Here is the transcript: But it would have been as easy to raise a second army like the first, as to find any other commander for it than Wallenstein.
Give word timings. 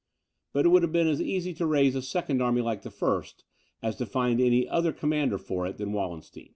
But 0.51 0.65
it 0.65 0.69
would 0.69 0.81
have 0.81 0.91
been 0.91 1.05
as 1.07 1.21
easy 1.21 1.53
to 1.53 1.67
raise 1.67 1.93
a 1.93 2.01
second 2.01 2.41
army 2.41 2.61
like 2.61 2.81
the 2.81 2.89
first, 2.89 3.43
as 3.83 3.95
to 3.97 4.07
find 4.07 4.41
any 4.41 4.67
other 4.67 4.91
commander 4.91 5.37
for 5.37 5.67
it 5.67 5.77
than 5.77 5.93
Wallenstein. 5.93 6.49